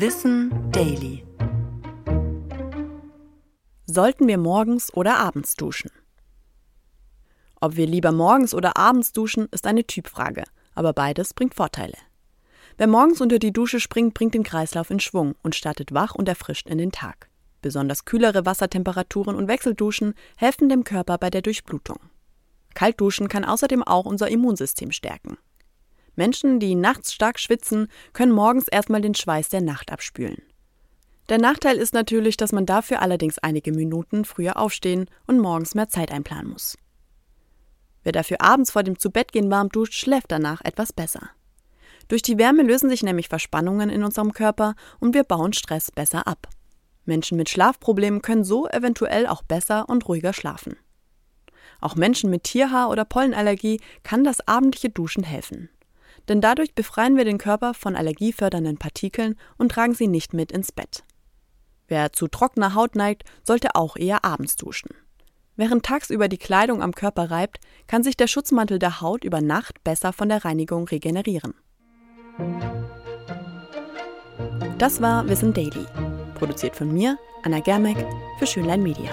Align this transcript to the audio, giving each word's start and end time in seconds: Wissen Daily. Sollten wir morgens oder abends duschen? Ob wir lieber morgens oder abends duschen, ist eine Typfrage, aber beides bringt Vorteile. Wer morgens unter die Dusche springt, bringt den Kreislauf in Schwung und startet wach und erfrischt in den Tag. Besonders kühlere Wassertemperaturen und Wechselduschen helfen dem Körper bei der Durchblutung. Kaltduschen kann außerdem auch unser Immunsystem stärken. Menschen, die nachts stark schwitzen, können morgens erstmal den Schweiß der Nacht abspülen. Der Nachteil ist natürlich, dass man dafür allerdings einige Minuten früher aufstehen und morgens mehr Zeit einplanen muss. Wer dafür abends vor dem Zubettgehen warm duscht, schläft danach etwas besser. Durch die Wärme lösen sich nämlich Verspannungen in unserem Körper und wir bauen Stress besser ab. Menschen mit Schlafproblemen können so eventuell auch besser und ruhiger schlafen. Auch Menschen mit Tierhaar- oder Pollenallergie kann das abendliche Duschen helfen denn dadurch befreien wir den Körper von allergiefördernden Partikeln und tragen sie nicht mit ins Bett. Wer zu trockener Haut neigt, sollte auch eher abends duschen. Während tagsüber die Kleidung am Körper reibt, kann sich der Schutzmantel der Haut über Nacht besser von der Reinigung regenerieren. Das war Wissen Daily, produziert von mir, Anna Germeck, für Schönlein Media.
Wissen 0.00 0.70
Daily. 0.70 1.24
Sollten 3.84 4.28
wir 4.28 4.38
morgens 4.38 4.94
oder 4.94 5.16
abends 5.16 5.56
duschen? 5.56 5.90
Ob 7.60 7.74
wir 7.74 7.88
lieber 7.88 8.12
morgens 8.12 8.54
oder 8.54 8.76
abends 8.76 9.10
duschen, 9.10 9.48
ist 9.50 9.66
eine 9.66 9.84
Typfrage, 9.84 10.44
aber 10.76 10.92
beides 10.92 11.34
bringt 11.34 11.56
Vorteile. 11.56 11.96
Wer 12.76 12.86
morgens 12.86 13.20
unter 13.20 13.40
die 13.40 13.52
Dusche 13.52 13.80
springt, 13.80 14.14
bringt 14.14 14.34
den 14.34 14.44
Kreislauf 14.44 14.90
in 14.90 15.00
Schwung 15.00 15.34
und 15.42 15.56
startet 15.56 15.92
wach 15.92 16.14
und 16.14 16.28
erfrischt 16.28 16.68
in 16.68 16.78
den 16.78 16.92
Tag. 16.92 17.28
Besonders 17.60 18.04
kühlere 18.04 18.46
Wassertemperaturen 18.46 19.34
und 19.34 19.48
Wechselduschen 19.48 20.14
helfen 20.36 20.68
dem 20.68 20.84
Körper 20.84 21.18
bei 21.18 21.28
der 21.28 21.42
Durchblutung. 21.42 21.98
Kaltduschen 22.74 23.26
kann 23.26 23.44
außerdem 23.44 23.82
auch 23.82 24.06
unser 24.06 24.28
Immunsystem 24.28 24.92
stärken. 24.92 25.38
Menschen, 26.18 26.58
die 26.58 26.74
nachts 26.74 27.12
stark 27.14 27.38
schwitzen, 27.38 27.86
können 28.12 28.32
morgens 28.32 28.66
erstmal 28.66 29.00
den 29.00 29.14
Schweiß 29.14 29.50
der 29.50 29.60
Nacht 29.60 29.92
abspülen. 29.92 30.42
Der 31.28 31.38
Nachteil 31.38 31.76
ist 31.76 31.94
natürlich, 31.94 32.36
dass 32.36 32.50
man 32.50 32.66
dafür 32.66 33.02
allerdings 33.02 33.38
einige 33.38 33.70
Minuten 33.70 34.24
früher 34.24 34.56
aufstehen 34.56 35.08
und 35.28 35.38
morgens 35.38 35.76
mehr 35.76 35.88
Zeit 35.88 36.10
einplanen 36.10 36.50
muss. 36.50 36.76
Wer 38.02 38.10
dafür 38.10 38.40
abends 38.40 38.72
vor 38.72 38.82
dem 38.82 38.98
Zubettgehen 38.98 39.48
warm 39.48 39.68
duscht, 39.68 39.94
schläft 39.94 40.32
danach 40.32 40.60
etwas 40.64 40.92
besser. 40.92 41.30
Durch 42.08 42.22
die 42.22 42.36
Wärme 42.36 42.64
lösen 42.64 42.90
sich 42.90 43.04
nämlich 43.04 43.28
Verspannungen 43.28 43.88
in 43.88 44.02
unserem 44.02 44.32
Körper 44.32 44.74
und 44.98 45.14
wir 45.14 45.22
bauen 45.22 45.52
Stress 45.52 45.92
besser 45.92 46.26
ab. 46.26 46.48
Menschen 47.04 47.36
mit 47.36 47.48
Schlafproblemen 47.48 48.22
können 48.22 48.42
so 48.42 48.66
eventuell 48.66 49.28
auch 49.28 49.42
besser 49.42 49.88
und 49.88 50.08
ruhiger 50.08 50.32
schlafen. 50.32 50.76
Auch 51.80 51.94
Menschen 51.94 52.28
mit 52.28 52.42
Tierhaar- 52.42 52.90
oder 52.90 53.04
Pollenallergie 53.04 53.80
kann 54.02 54.24
das 54.24 54.40
abendliche 54.48 54.90
Duschen 54.90 55.22
helfen 55.22 55.68
denn 56.28 56.40
dadurch 56.40 56.74
befreien 56.74 57.16
wir 57.16 57.24
den 57.24 57.38
Körper 57.38 57.74
von 57.74 57.96
allergiefördernden 57.96 58.78
Partikeln 58.78 59.36
und 59.56 59.70
tragen 59.72 59.94
sie 59.94 60.08
nicht 60.08 60.34
mit 60.34 60.52
ins 60.52 60.72
Bett. 60.72 61.04
Wer 61.86 62.12
zu 62.12 62.28
trockener 62.28 62.74
Haut 62.74 62.96
neigt, 62.96 63.24
sollte 63.44 63.74
auch 63.74 63.96
eher 63.96 64.24
abends 64.24 64.56
duschen. 64.56 64.90
Während 65.56 65.84
tagsüber 65.84 66.28
die 66.28 66.38
Kleidung 66.38 66.82
am 66.82 66.94
Körper 66.94 67.30
reibt, 67.30 67.58
kann 67.88 68.04
sich 68.04 68.16
der 68.16 68.28
Schutzmantel 68.28 68.78
der 68.78 69.00
Haut 69.00 69.24
über 69.24 69.40
Nacht 69.40 69.82
besser 69.82 70.12
von 70.12 70.28
der 70.28 70.44
Reinigung 70.44 70.86
regenerieren. 70.86 71.54
Das 74.78 75.02
war 75.02 75.28
Wissen 75.28 75.52
Daily, 75.52 75.86
produziert 76.34 76.76
von 76.76 76.92
mir, 76.92 77.18
Anna 77.42 77.58
Germeck, 77.58 77.98
für 78.38 78.46
Schönlein 78.46 78.84
Media. 78.84 79.10